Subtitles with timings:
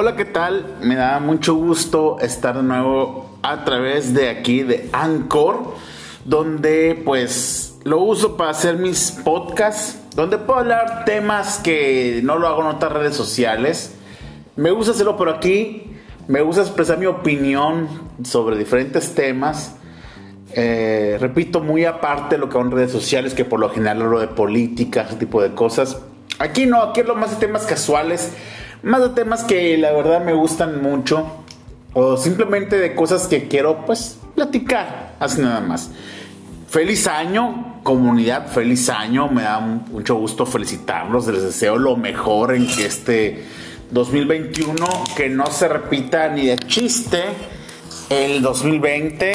[0.00, 0.76] Hola, ¿qué tal?
[0.80, 5.74] Me da mucho gusto estar de nuevo a través de aquí de Anchor,
[6.24, 12.46] donde pues lo uso para hacer mis podcasts, donde puedo hablar temas que no lo
[12.46, 13.96] hago en otras redes sociales.
[14.54, 15.90] Me gusta hacerlo por aquí,
[16.28, 17.88] me gusta expresar mi opinión
[18.22, 19.74] sobre diferentes temas.
[20.52, 24.20] Eh, repito, muy aparte de lo que en redes sociales, que por lo general hablo
[24.20, 25.98] de política, ese tipo de cosas.
[26.38, 28.32] Aquí no, aquí lo más de temas casuales
[28.82, 31.44] más de temas que la verdad me gustan mucho
[31.94, 35.90] o simplemente de cosas que quiero pues platicar, así nada más.
[36.68, 42.66] Feliz año, comunidad, feliz año, me da mucho gusto felicitarlos, les deseo lo mejor en
[42.66, 43.44] que este
[43.90, 44.74] 2021,
[45.16, 47.22] que no se repita ni de chiste
[48.10, 49.32] el 2020,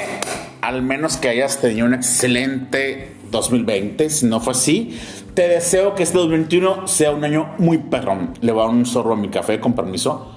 [0.62, 4.98] al menos que hayas tenido un excelente 2020, si no fue así,
[5.34, 8.34] te deseo que este 2021 sea un año muy perrón.
[8.42, 10.32] Le voy a dar un zorro a mi café, con permiso.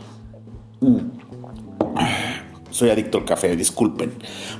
[0.80, 0.98] Mm.
[2.70, 4.12] Soy adicto al café, disculpen.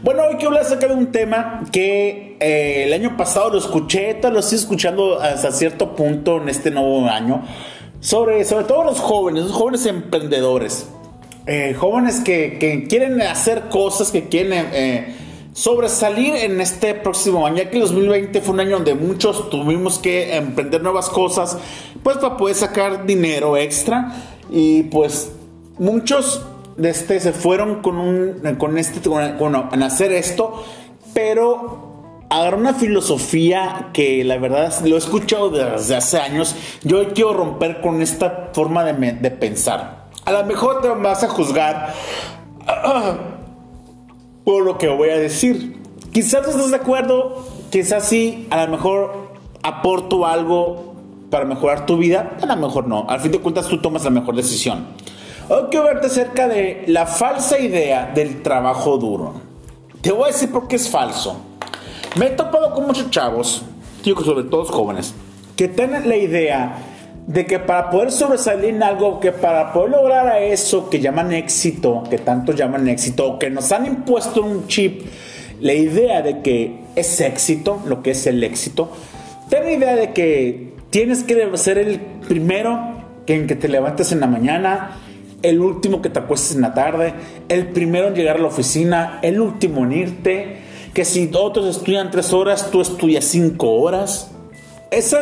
[0.03, 4.19] Bueno, hoy quiero hablar acerca de un tema que eh, el año pasado lo escuché,
[4.23, 7.43] lo estoy escuchando hasta cierto punto en este nuevo año.
[8.01, 10.89] Sobre, sobre todo los jóvenes, los jóvenes emprendedores.
[11.47, 14.69] Eh, jóvenes que, quieren hacer cosas, que quieren...
[14.73, 15.26] Eh,
[15.57, 19.99] sobresalir en este próximo año, ya que el 2020 fue un año donde muchos tuvimos
[19.99, 21.57] que emprender nuevas cosas,
[22.03, 24.13] pues para poder sacar dinero extra.
[24.51, 25.33] Y pues
[25.79, 26.45] muchos
[26.77, 30.63] de este se fueron con un con este con, hacer esto,
[31.15, 37.33] pero agarrar una filosofía que la verdad lo he escuchado desde hace años, yo quiero
[37.33, 40.05] romper con esta forma de, de pensar.
[40.27, 41.95] A lo mejor te vas a juzgar
[44.47, 45.77] por lo que voy a decir.
[46.13, 49.33] Quizás no estés de acuerdo, quizás sí, a lo mejor
[49.65, 50.95] aporto algo
[51.31, 53.07] para mejorar tu vida, a lo mejor no.
[53.09, 54.87] Al fin de cuentas tú tomas la mejor decisión.
[55.49, 59.35] Hoy quiero verte acerca de la falsa idea del trabajo duro.
[60.01, 61.39] Te voy a decir por qué es falso.
[62.15, 63.63] Me he topado con muchos chavos,
[64.05, 65.13] digo sobre todo jóvenes,
[65.57, 66.86] que tienen la idea
[67.27, 71.33] de que para poder sobresalir en algo, que para poder lograr a eso que llaman
[71.33, 75.03] éxito, que tanto llaman éxito, que nos han impuesto un chip,
[75.61, 78.93] la idea de que es éxito, lo que es el éxito,
[79.49, 84.21] ten la idea de que tienes que ser el primero en que te levantes en
[84.21, 84.99] la mañana,
[85.43, 87.13] el último que te acuestes en la tarde,
[87.49, 90.57] el primero en llegar a la oficina, el último en irte,
[90.95, 94.31] que si otros estudian tres horas, tú estudias cinco horas.
[94.91, 95.19] Esa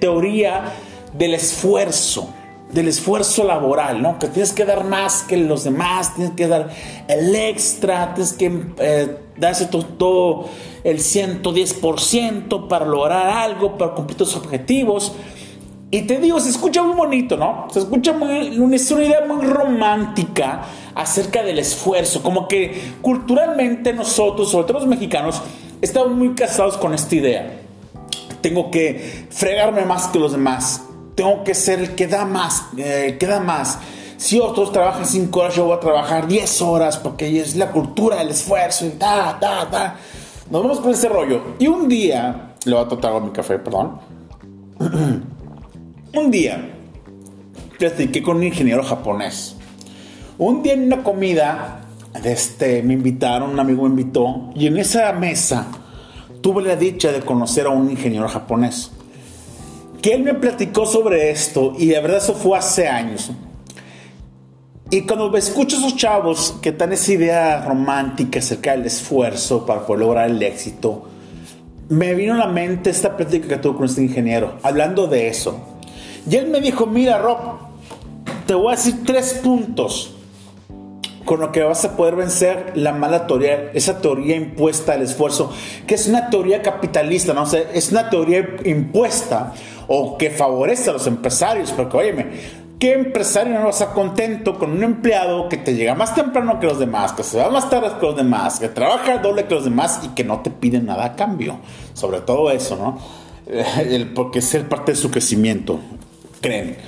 [0.00, 0.64] teoría
[1.12, 2.32] del esfuerzo,
[2.72, 4.18] del esfuerzo laboral, ¿no?
[4.18, 6.70] Que tienes que dar más que los demás, tienes que dar
[7.08, 10.48] el extra, tienes que eh, darse todo,
[10.84, 15.12] el 110% para lograr algo, para cumplir tus objetivos.
[15.90, 17.68] Y te digo, se escucha muy bonito, ¿no?
[17.70, 20.62] Se escucha muy, es una idea muy romántica
[20.94, 25.42] acerca del esfuerzo, como que culturalmente nosotros, sobre todo los mexicanos,
[25.82, 27.60] estamos muy casados con esta idea.
[28.40, 30.82] Tengo que fregarme más que los demás,
[31.14, 33.78] tengo que ser el que da más, eh, que da más.
[34.16, 38.16] Si otros trabajan 5 horas, yo voy a trabajar 10 horas porque es la cultura
[38.16, 39.96] del esfuerzo y da, da, da.
[40.50, 41.42] Nos vamos con ese rollo.
[41.58, 43.98] Y un día, le voy a tratar mi café, perdón.
[46.14, 46.72] un día,
[47.78, 49.56] platiqué con un ingeniero japonés.
[50.38, 51.80] Un día en una comida,
[52.24, 55.66] este, me invitaron, un amigo me invitó, y en esa mesa
[56.40, 58.92] tuve la dicha de conocer a un ingeniero japonés
[60.02, 63.30] que él me platicó sobre esto y de verdad eso fue hace años.
[64.90, 69.86] Y cuando escucho a esos chavos que dan esa idea romántica acerca del esfuerzo para
[69.86, 71.08] poder lograr el éxito,
[71.88, 75.60] me vino a la mente esta plática que tuve con este ingeniero, hablando de eso.
[76.28, 77.38] Y él me dijo, mira Rob,
[78.46, 80.14] te voy a decir tres puntos
[81.24, 85.52] con lo que vas a poder vencer la mala teoría, esa teoría impuesta al esfuerzo,
[85.86, 87.46] que es una teoría capitalista, ¿no?
[87.46, 89.54] sé es una teoría impuesta
[89.94, 92.26] o que favorece a los empresarios, porque óyeme,
[92.78, 96.78] ¿qué empresario no está contento con un empleado que te llega más temprano que los
[96.78, 100.00] demás, que se va más tarde que los demás, que trabaja doble que los demás
[100.02, 101.58] y que no te pide nada a cambio?
[101.92, 102.98] Sobre todo eso, ¿no?
[103.78, 105.78] El, porque es el parte de su crecimiento,
[106.40, 106.78] creen.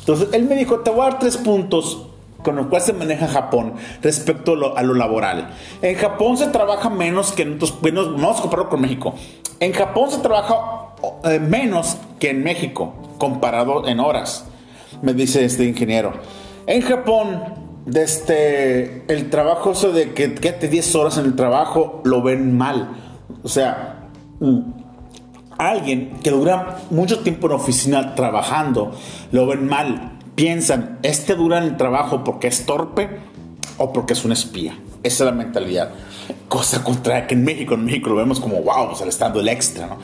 [0.00, 2.08] Entonces, él me dijo, te voy a dar tres puntos
[2.42, 3.72] con los cuales se maneja Japón
[4.02, 5.54] respecto a lo, laboral.
[5.80, 9.14] En Japón se trabaja menos que en otros, vamos a compararlo con México.
[9.60, 10.89] En Japón se trabaja
[11.24, 14.44] eh, menos que en México, comparado en horas,
[15.02, 16.12] me dice este ingeniero.
[16.66, 17.42] En Japón,
[17.86, 22.90] desde el trabajo, eso de que quédate 10 horas en el trabajo, lo ven mal.
[23.42, 24.08] O sea,
[25.58, 28.92] alguien que dura mucho tiempo en oficina trabajando,
[29.32, 33.10] lo ven mal piensan, este dura en el trabajo porque es torpe
[33.76, 34.74] o porque es un espía.
[35.02, 35.90] Esa es la mentalidad.
[36.48, 39.40] Cosa contraria que en México, en México lo vemos como, wow, se le está dando
[39.40, 39.98] el extra, ¿no?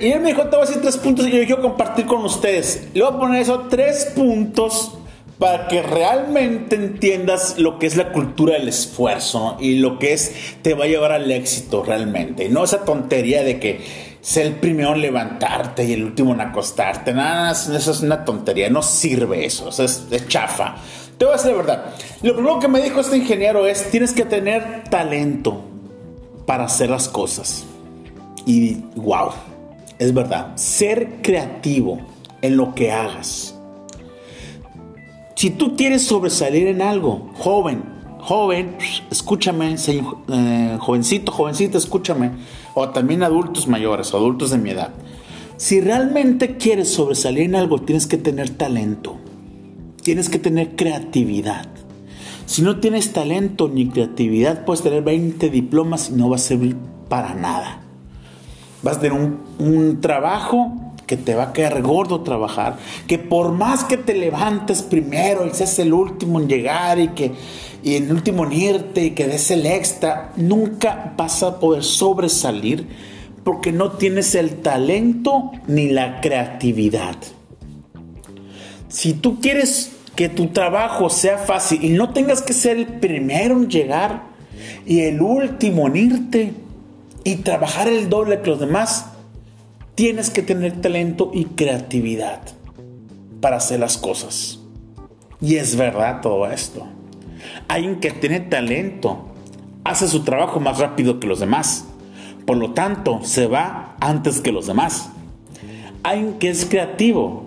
[0.00, 2.24] Y él me dijo, te voy a decir tres puntos y yo quiero compartir con
[2.24, 2.88] ustedes.
[2.94, 4.92] Le voy a poner eso, tres puntos
[5.38, 10.56] para que realmente entiendas lo que es la cultura del esfuerzo y lo que es
[10.62, 12.46] te va a llevar al éxito realmente.
[12.46, 13.80] Y no esa tontería de que
[14.20, 17.14] ser el primero en levantarte y el último en acostarte.
[17.14, 20.76] Nada, eso es una tontería, no sirve eso, es, es chafa.
[21.16, 21.84] Te voy a decir la verdad.
[22.22, 25.62] Lo primero que me dijo este ingeniero es, tienes que tener talento
[26.46, 27.64] para hacer las cosas.
[28.44, 29.30] Y wow,
[29.98, 31.98] es verdad, ser creativo
[32.42, 33.54] en lo que hagas.
[35.34, 37.82] Si tú quieres sobresalir en algo, joven,
[38.18, 38.76] joven,
[39.10, 42.32] escúchame, eh, jovencito, jovencita, escúchame,
[42.74, 44.90] o también adultos mayores, adultos de mi edad.
[45.56, 49.16] Si realmente quieres sobresalir en algo, tienes que tener talento,
[50.02, 51.66] tienes que tener creatividad.
[52.46, 56.76] Si no tienes talento ni creatividad, puedes tener 20 diplomas y no va a servir
[57.08, 57.87] para nada.
[58.82, 59.18] Vas a tener
[59.58, 60.72] un, trabajo
[61.06, 62.76] que te va a quedar gordo trabajar,
[63.06, 67.32] que por más que te levantes primero y seas el último en llegar y que
[67.82, 72.86] y el último en irte y que des el extra, nunca vas a poder sobresalir
[73.44, 77.16] porque no tienes el talento ni la creatividad.
[78.88, 83.54] Si tú quieres que tu trabajo sea fácil y no tengas que ser el primero
[83.54, 84.24] en llegar
[84.84, 86.52] y el último en irte,
[87.28, 89.04] y trabajar el doble que los demás,
[89.94, 92.40] tienes que tener talento y creatividad
[93.42, 94.60] para hacer las cosas.
[95.38, 96.86] Y es verdad todo esto.
[97.68, 99.26] Alguien que tiene talento
[99.84, 101.84] hace su trabajo más rápido que los demás.
[102.46, 105.10] Por lo tanto, se va antes que los demás.
[106.04, 107.42] Alguien que es creativo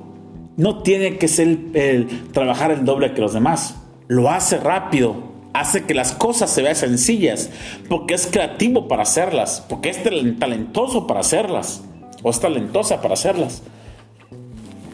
[0.57, 3.77] no tiene que ser el, trabajar el doble que los demás.
[4.07, 7.49] Lo hace rápido hace que las cosas se vean sencillas,
[7.89, 9.99] porque es creativo para hacerlas, porque es
[10.39, 11.83] talentoso para hacerlas,
[12.23, 13.63] o es talentosa para hacerlas.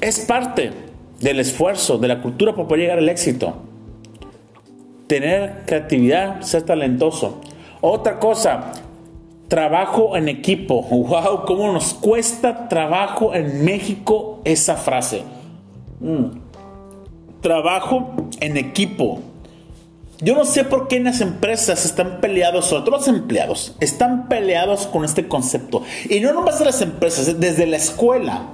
[0.02, 0.72] Es parte
[1.20, 3.56] del esfuerzo, de la cultura para poder llegar al éxito.
[5.08, 7.42] Tener creatividad, ser talentoso.
[7.82, 8.72] Otra cosa,
[9.48, 10.82] trabajo en equipo.
[10.90, 11.46] ¡Wow!
[11.46, 15.24] ¿Cómo nos cuesta trabajo en México esa frase?
[16.00, 16.40] Mm.
[17.42, 19.22] Trabajo en equipo.
[20.20, 24.28] Yo no sé por qué en las empresas están peleados, sobre todo los empleados, están
[24.28, 25.84] peleados con este concepto.
[26.10, 28.48] Y no nomás de las empresas, desde la escuela,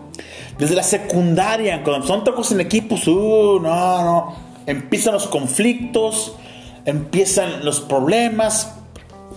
[0.60, 6.36] desde la secundaria, cuando son trabajos en equipos, uh, no, no, empiezan los conflictos,
[6.84, 8.74] empiezan los problemas.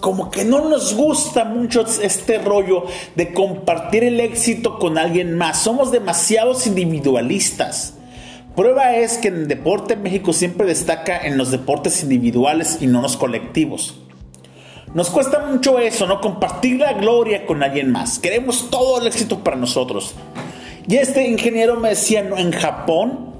[0.01, 2.85] Como que no nos gusta mucho este rollo
[3.15, 5.63] de compartir el éxito con alguien más.
[5.63, 7.96] Somos demasiados individualistas.
[8.57, 13.03] Prueba es que en el deporte México siempre destaca en los deportes individuales y no
[13.03, 14.01] los colectivos.
[14.95, 16.23] Nos cuesta mucho eso, ¿no?
[16.23, 18.19] Compartir la gloria con alguien más.
[18.19, 20.15] Queremos todo el éxito para nosotros.
[20.89, 22.39] Y este ingeniero me decía, ¿no?
[22.39, 23.35] en Japón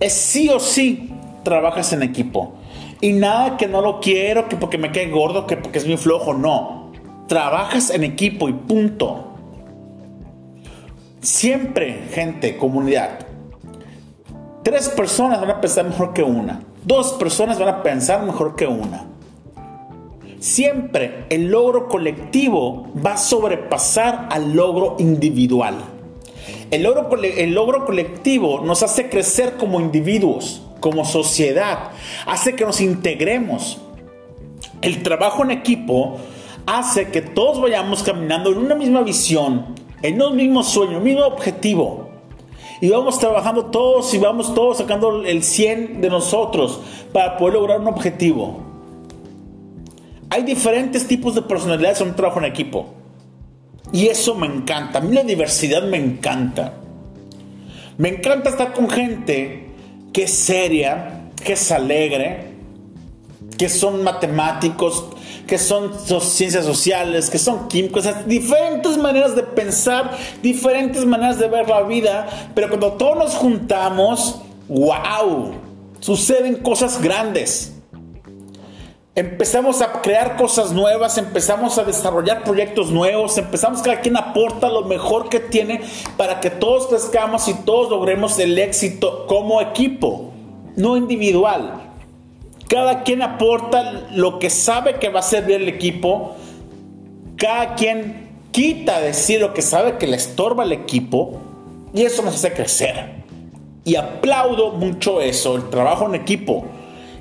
[0.00, 1.10] es sí o sí
[1.42, 2.54] trabajas en equipo.
[3.02, 5.98] Y nada que no lo quiero, que porque me cae gordo, que porque es muy
[5.98, 6.92] flojo, no.
[7.28, 9.34] Trabajas en equipo y punto.
[11.20, 13.23] Siempre, gente, comunidad,
[14.64, 16.62] Tres personas van a pensar mejor que una.
[16.84, 19.04] Dos personas van a pensar mejor que una.
[20.38, 25.74] Siempre el logro colectivo va a sobrepasar al logro individual.
[26.70, 31.90] El logro, colectivo nos hace crecer como individuos, como sociedad,
[32.24, 33.78] hace que nos integremos.
[34.80, 36.16] El trabajo en equipo
[36.64, 41.26] hace que todos vayamos caminando en una misma visión, en un mismo sueño, un mismo
[41.26, 42.03] objetivo
[42.84, 46.82] y vamos trabajando todos y vamos todos sacando el 100 de nosotros
[47.14, 48.60] para poder lograr un objetivo.
[50.28, 52.92] Hay diferentes tipos de personalidades en un trabajo en equipo.
[53.90, 54.98] Y eso me encanta.
[54.98, 56.74] A mí la diversidad me encanta.
[57.96, 59.70] Me encanta estar con gente
[60.12, 62.53] que es seria, que es alegre,
[63.58, 65.04] que son matemáticos,
[65.46, 71.68] que son ciencias sociales, que son químicos, diferentes maneras de pensar, diferentes maneras de ver
[71.68, 75.52] la vida, pero cuando todos nos juntamos, wow,
[76.00, 77.70] suceden cosas grandes.
[79.16, 84.82] Empezamos a crear cosas nuevas, empezamos a desarrollar proyectos nuevos, empezamos cada quien aporta lo
[84.82, 85.82] mejor que tiene
[86.16, 90.32] para que todos crezcamos y todos logremos el éxito como equipo,
[90.74, 91.83] no individual.
[92.68, 96.36] Cada quien aporta lo que sabe que va a servir el equipo.
[97.36, 101.40] Cada quien quita decir lo que sabe que le estorba al equipo.
[101.92, 103.24] Y eso nos hace crecer.
[103.84, 106.64] Y aplaudo mucho eso, el trabajo en equipo.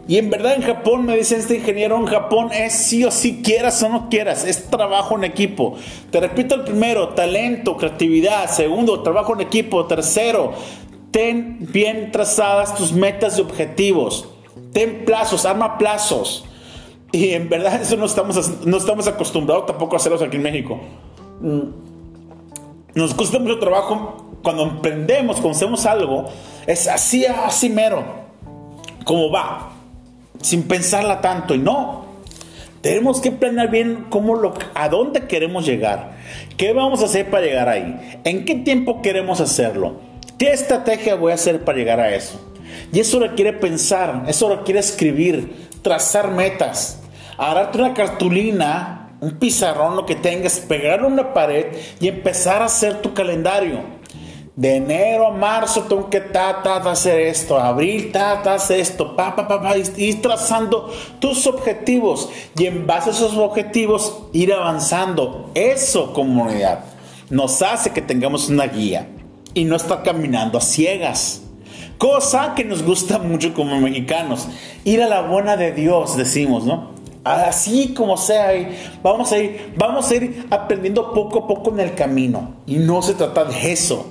[0.08, 3.42] Y en verdad en Japón, me dice este ingeniero, en Japón es sí o sí,
[3.42, 5.76] quieras o no quieras, es trabajo en equipo.
[6.12, 8.50] Te repito el primero, talento, creatividad.
[8.50, 9.86] Segundo, trabajo en equipo.
[9.86, 10.54] Tercero,
[11.12, 14.28] ten bien trazadas tus metas y objetivos.
[14.72, 16.45] Ten plazos, arma plazos.
[17.12, 20.79] Y en verdad eso no estamos, no estamos acostumbrados tampoco a hacerlo aquí en México.
[21.41, 21.93] Mm.
[22.95, 26.25] Nos cuesta mucho trabajo cuando emprendemos, cuando hacemos algo,
[26.67, 28.03] es así, así mero,
[29.03, 29.72] como va,
[30.41, 31.55] sin pensarla tanto.
[31.55, 32.05] Y no,
[32.81, 36.17] tenemos que planear bien cómo lo, a dónde queremos llegar,
[36.57, 39.95] qué vamos a hacer para llegar ahí, en qué tiempo queremos hacerlo,
[40.38, 42.52] qué estrategia voy a hacer para llegar a eso.
[42.94, 47.02] Y eso requiere pensar, eso requiere escribir, trazar metas,
[47.38, 51.68] agarrarte una cartulina un pizarrón, lo que tengas, pegarlo en una pared
[52.02, 53.80] y empezar a hacer tu calendario.
[54.54, 59.16] De enero a marzo tengo que ta, ta, hacer esto, abril, ta, ta, hacer esto,
[59.16, 64.54] pa, pa, pa, pa, ir trazando tus objetivos y en base a esos objetivos ir
[64.54, 65.50] avanzando.
[65.56, 66.84] Eso, comunidad,
[67.30, 69.08] nos hace que tengamos una guía
[69.54, 71.44] y no estar caminando a ciegas.
[72.03, 74.50] Cosa que nos gusta mucho como mexicanos.
[74.83, 76.89] Ir a la buena de Dios, decimos, ¿no?
[77.24, 78.51] Así como sea,
[79.01, 82.55] vamos a ir, vamos a ir aprendiendo poco a poco en el camino.
[82.67, 84.05] Y no se trata de eso.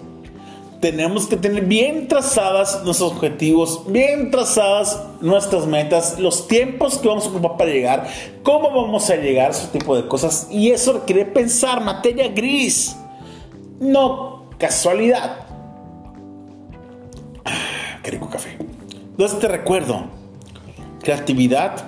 [0.80, 7.26] Tenemos que tener bien trazadas nuestros objetivos, bien trazadas nuestras metas, los tiempos que vamos
[7.26, 8.08] a ocupar para llegar,
[8.42, 10.48] cómo vamos a llegar ese tipo de cosas.
[10.50, 12.96] Y eso requiere pensar materia gris,
[13.80, 15.41] no casualidad.
[18.20, 18.56] Café.
[19.10, 20.06] Entonces te recuerdo,
[21.02, 21.84] creatividad,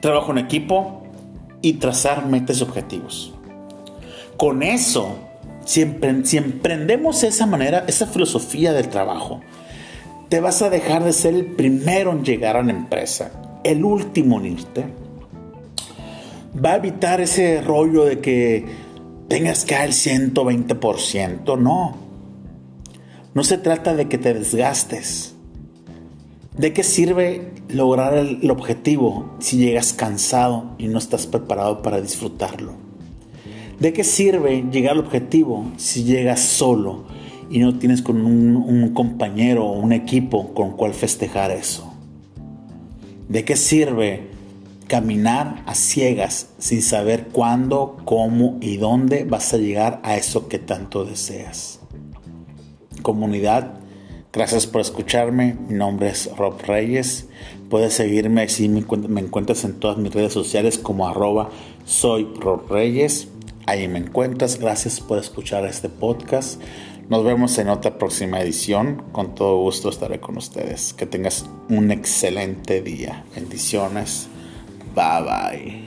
[0.00, 1.02] trabajo en equipo
[1.62, 3.34] y trazar metas y objetivos.
[4.36, 5.16] Con eso,
[5.64, 9.40] si, emprendemos esa manera, esa filosofía del trabajo,
[10.28, 13.32] te vas a dejar de ser el primero en llegar a la empresa,
[13.64, 14.84] el último en irte.
[16.64, 18.64] Va a evitar ese rollo de que
[19.28, 22.05] tengas que dar el 120%, no.
[23.36, 25.34] No se trata de que te desgastes
[26.56, 32.72] ¿De qué sirve lograr el, objetivo si llegas cansado y no estás preparado para disfrutarlo?
[33.78, 37.04] ¿De qué sirve llegar al objetivo si llegas solo
[37.50, 41.92] y no tienes con un, un compañero o un equipo con cual festejar eso?
[43.28, 44.28] ¿De qué sirve
[44.86, 50.58] caminar a ciegas sin saber cuándo, cómo y dónde vas a llegar a eso que
[50.58, 51.80] tanto deseas?
[53.02, 53.80] Comunidad,
[54.36, 55.56] Gracias por escucharme.
[55.66, 57.26] Mi nombre es Rob Reyes.
[57.70, 58.80] Puedes seguirme si me,
[59.20, 61.48] encuentras en todas mis redes sociales como arroba
[61.86, 63.28] soy Rob Reyes.
[63.64, 64.58] Ahí me encuentras.
[64.58, 66.60] Gracias por escuchar este podcast.
[67.08, 69.04] Nos vemos en otra próxima edición.
[69.10, 70.92] Con todo gusto estaré con ustedes.
[70.92, 73.24] Que tengas un excelente día.
[73.34, 74.28] Bendiciones.
[74.94, 75.85] Bye bye.